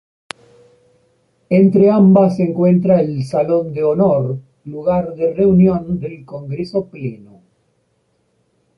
Entre 1.51 1.91
ambas 1.91 2.35
se 2.37 2.41
encuentra 2.49 3.01
el 3.01 3.23
Salón 3.23 3.71
de 3.71 3.83
Honor, 3.83 4.39
lugar 4.65 5.13
de 5.13 5.31
reunión 5.35 5.99
del 5.99 6.25
Congreso 6.25 6.87
Pleno. 6.89 7.43